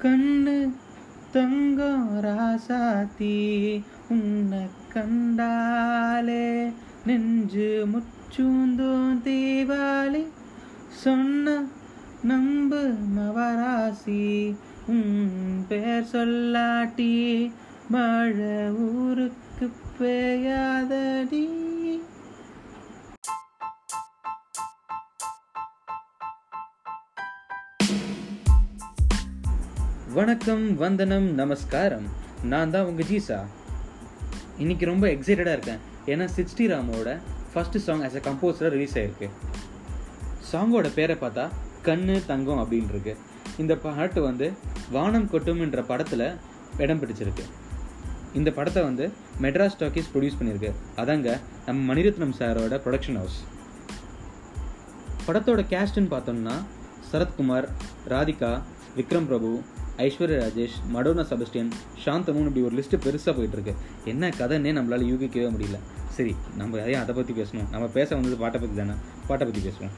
கண்டு 0.00 0.54
தங்கம் 1.32 2.06
ராசாத்தி 2.20 3.34
உன்னை 4.08 4.62
கண்டாலே 4.92 6.46
நெஞ்சு 7.06 7.68
முச்சூந்தும் 7.92 9.18
தீபாவளி 9.22 10.22
சொன்ன 11.02 11.56
நம்பு 12.22 12.82
மவராசி 13.14 14.22
உன் 14.86 15.12
பேர் 15.68 16.08
சொல்லாட்டி 16.12 17.12
மழை 17.90 18.56
ஊருக்கு 18.88 19.68
பெய்யாதடி 19.98 21.44
வணக்கம் 30.14 30.76
வந்தனம் 30.76 31.34
நமஸ்காரம். 31.34 32.06
நான் 32.42 32.70
தான் 32.70 32.84
உங்கள் 32.84 33.06
ஜீசா. 33.06 33.44
இன்றைக்கி 34.58 34.84
ரொம்ப 34.84 35.06
எக்ஸைட்டடாக 35.06 35.56
இருக்கேன். 35.56 35.78
ஏன்னா 36.06 36.26
சிக்ஸ்டி 36.36 36.64
ராமோட 36.72 37.18
ஃபர்ஸ்ட் 37.52 37.78
சாங் 37.78 38.00
ஆஸ் 38.00 38.14
அ 38.14 38.20
கம்போசராக 38.30 38.68
ரிலீஸ் 38.68 38.98
ஆயிருக்கு. 38.98 39.28
சாங்கோட 40.52 40.90
பேரை 40.94 41.16
பார்த்தா 41.20 41.48
கண்ணு 41.84 42.26
தங்கம் 42.26 42.58
அப்படின்ருக்கு 42.58 43.16
இந்த 43.58 43.76
பாட்டு 43.76 44.22
வந்து 44.22 44.52
வானம் 44.90 45.28
கொட்டும்ன்ற 45.32 45.84
படத்தில் 45.86 46.36
இடம் 46.78 47.00
பிடிச்சிருக்கு. 47.00 47.46
இந்த 48.32 48.50
படத்தை 48.50 48.82
வந்து 48.82 49.12
மெட்ராஸ் 49.42 49.78
டாக்கீஸ் 49.78 50.10
ப்ரொடியூஸ் 50.14 50.40
பண்ணியிருக்கு. 50.40 50.72
அதாங்க 50.96 51.40
நம்ம 51.66 51.94
மணிரத்னம் 51.94 52.36
சாரோட 52.38 52.80
ப்ரொடக்ஷன் 52.86 53.16
ஹவுஸ் 53.16 53.40
படத்தோட 55.26 55.62
கேஸ்ட்னு 55.74 56.12
பார்த்தோம்னா 56.14 56.56
சரத்குமார் 57.12 57.68
ராதிகா 58.08 58.62
விக்ரம் 58.96 59.26
பிரபு 59.26 59.62
ஐஸ்வர்யா 59.96 60.38
ராஜேஷ் 60.42 60.76
மடோனா 60.94 61.24
செபஸ்டியன் 61.30 61.70
சாந்தமும் 62.04 62.46
இப்படி 62.46 62.62
ஒரு 62.62 62.76
லிஸ்ட்டு 62.76 63.00
பெருசாக 63.04 63.34
போயிட்டுருக்கு. 63.38 63.74
என்ன 64.04 64.28
கதைன்னே 64.28 64.72
நம்மளால் 64.78 65.06
யூகிக்கவே 65.10 65.48
முடியல. 65.54 65.78
சரி 66.08 66.36
நம்ம 66.56 66.80
அதையும் 66.80 67.02
அதை 67.02 67.14
பற்றி 67.14 67.32
பேசணும்? 67.32 67.68
நம்ம 67.70 67.86
பேச 67.86 68.14
வந்தது 68.14 68.36
பாட்டை 68.36 68.60
பற்றி 68.60 68.76
தானே? 68.76 68.92
பாட்டை 69.26 69.48
பற்றி 69.48 69.68
பேசுவோம். 69.68 69.90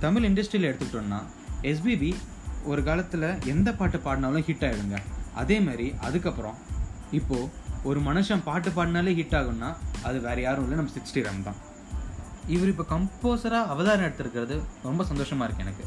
தமிழ் 0.00 0.24
இண்டஸ்ட்ரியில் 0.24 0.68
எடுத்துக்கிட்டோம்னா 0.70 1.20
எஸ்பிபி 1.62 2.14
ஒரு 2.64 2.82
காலத்தில் 2.82 3.44
எந்த 3.44 3.72
பாட்டு 3.72 3.98
பாடினாலும் 3.98 4.42
ஹிட் 4.42 4.64
ஆகிடுங்க 4.64 4.96
அதே 5.34 5.60
மாதிரி 5.60 5.94
அதுக்கப்புறம் 6.00 6.54
இப்போது 7.10 7.48
ஒரு 7.82 8.00
மனுஷன் 8.00 8.42
பாட்டு 8.44 8.70
பாடினாலே 8.70 9.14
ஹிட் 9.14 9.36
ஆகும்னா 9.40 9.74
அது 10.02 10.20
வேறு 10.20 10.42
யாரும் 10.42 10.62
இல்லை 10.62 10.76
நம்ம 10.76 10.92
சிக்ஸ்டி 10.98 11.22
ரன் 11.22 11.42
தான். 11.42 11.54
இவர் 12.46 12.68
இப்போ 12.68 12.84
கம்போசராக 12.90 13.66
அவதாரம் 13.66 14.06
எடுத்திருக்கிறது 14.06 14.60
ரொம்ப 14.82 15.04
சந்தோஷமாக 15.04 15.52
இருக்குது 15.52 15.66
எனக்கு. 15.66 15.84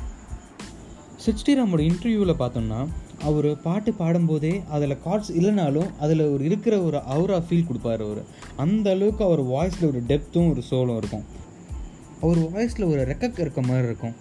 சிக்ஸ்டி 1.24 1.54
ராமோட 1.60 1.82
இன்டர்வியூவில் 1.86 2.40
பார்த்தோம்னா 2.40 2.82
அவர் 3.22 3.62
பாட்டு 3.62 3.92
பாடும்போதே 3.92 4.52
அதில் 4.68 5.02
கார்ட்ஸ் 5.06 5.32
இல்லைனாலும் 5.40 5.90
அதில் 6.00 6.24
ஒரு 6.34 6.44
இருக்கிற 6.44 6.82
ஒரு 6.82 6.98
அவுரா 6.98 7.40
ஃபீல் 7.48 7.66
கொடுப்பாரு 7.70 8.04
அவர். 8.08 8.22
அந்த 8.56 8.90
அளவுக்கு 8.90 9.24
அவர் 9.24 9.42
வாய்ஸில் 9.44 9.88
ஒரு 9.88 10.02
டெப்த்தும் 10.08 10.50
ஒரு 10.52 10.62
சோலும் 10.70 10.98
இருக்கும். 10.98 11.26
அவர் 12.22 12.40
வாய்ஸில் 12.54 12.88
ஒரு 12.92 13.02
ரெக்கக் 13.12 13.40
இருக்க 13.40 13.62
மாதிரி 13.62 13.88
இருக்கும். 13.88 14.16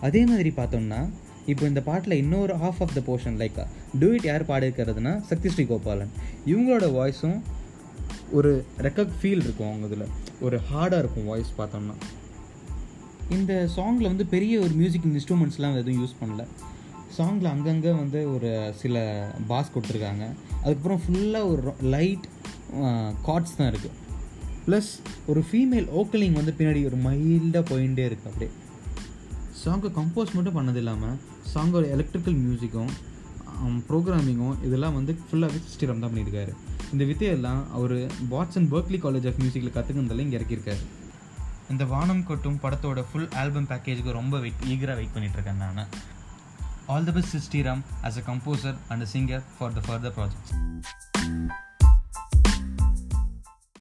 அதே 0.00 0.24
மாதிரி 0.26 0.52
பார்த்தோம்னா 0.56 1.00
இப்போ 1.46 1.66
இந்த 1.66 1.80
பாட்டில் 1.80 2.20
இன்னொரு 2.22 2.54
half 2.54 2.80
of 2.84 2.94
the 2.94 3.02
portion 3.06 3.38
like 3.42 3.66
do 3.98 4.08
it 4.16 4.24
யார் 4.24 4.46
பாடியிருக்கிறதுனா 4.46 5.20
சக்தி 5.20 5.50
ஸ்ரீ 5.50 5.64
கோபாலன் 5.64 6.12
இவங்களோட 6.46 6.88
வாய்ஸும் 6.98 7.38
ஒரு 8.32 8.64
ரெக்கக் 8.78 9.14
ஃபீல் 9.20 9.44
இருக்கும் 9.46 9.68
அவங்க 9.68 9.86
இதில். 9.86 10.08
ஒரு 10.40 10.58
ஹார்டாக 10.72 10.98
இருக்கும் 10.98 11.24
வாய்ஸ் 11.24 11.52
பார்த்தோம்னா. 11.58 11.96
இந்த 13.36 13.52
சாங்கில் 13.76 14.10
வந்து 14.10 14.26
பெரிய 14.34 14.54
ஒரு 14.64 14.74
மியூசிக் 14.80 15.08
இன்ஸ்ட்ருமெண்ட்ஸ்லாம் 15.10 15.78
எதுவும் 15.80 16.00
யூஸ் 16.02 16.20
பண்ணல. 16.20 16.44
சாங்கில் 17.16 17.52
அங்கங்கே 17.52 17.92
வந்து 18.00 18.20
ஒரு 18.34 18.50
சில 18.82 18.96
பாஸ் 19.50 19.72
கொடுத்துருக்காங்க. 19.74 20.24
அதுக்கப்புறம் 20.62 21.02
ஃபுல்லாக 21.04 21.50
ஒரு 21.52 21.74
லைட் 21.94 22.26
கார்ட்ஸ் 23.28 23.56
தான் 23.58 23.70
இருக்குது 23.72 23.98
ப்ளஸ் 24.66 24.90
ஒரு 25.30 25.40
ஃபீமேல் 25.48 25.86
ஓக்கலிங் 26.00 26.36
வந்து 26.40 26.52
பின்னாடி 26.58 26.80
ஒரு 26.90 26.98
மைல்டாக 27.06 27.64
போயிட்டே 27.70 28.04
இருக்குது 28.08 28.30
அப்படியே. 28.32 28.50
சாங்கை 29.62 29.88
கம்போஸ் 29.98 30.34
மட்டும் 30.36 30.56
பண்ணது 30.58 30.80
இல்லாமல் 30.82 31.16
சாங்கோட 31.54 31.84
எலக்ட்ரிக்கல் 31.96 32.38
மியூசிக்கும் 32.44 32.92
ப்ரோக்ராமிங்கும் 33.88 34.56
இதெல்லாம் 34.66 34.96
வந்து 34.98 35.12
ஃபுல்லாகவே 35.26 35.58
சிஸ்டிரம் 35.66 36.00
தான் 36.02 36.10
பண்ணியிருக்காரு. 36.12 36.52
இந்த 36.92 37.04
வித்தையெல்லாம் 37.10 37.60
அவர் 37.76 37.96
வாட்சன் 38.32 38.66
பர்க்லி 38.72 38.98
காலேஜ் 39.04 39.28
ஆஃப் 39.30 39.38
மியூசிக்கில் 39.42 39.76
கற்றுக்கிறதால 39.76 40.24
இங்கே 40.26 40.38
இறக்கியிருக்காரு. 40.38 40.82
இந்த 41.72 41.84
வானம் 41.84 42.26
கொட்டும் 42.26 42.58
படத்தோட 42.62 43.04
ஃபுல் 43.12 43.28
ஆல்பம் 43.32 43.66
பேக்கேஜுக்கு 43.66 44.12
ரொம்ப 44.12 44.38
வெயிட் 44.38 44.64
ஈகராக 44.64 44.94
வெயிட் 44.94 45.12
பண்ணிட்டு 45.12 45.38
இருக்கேன் 45.38 45.56
நான். 45.56 45.88
All 46.86 47.04
the 47.04 47.12
best 47.12 47.36
Sriram 47.46 47.82
as 48.02 48.18
a 48.18 48.22
composer 48.26 48.78
and 48.88 49.06
singer 49.12 49.42
for 49.58 49.72
the 49.72 49.80
further 49.88 50.14
projects 50.16 50.52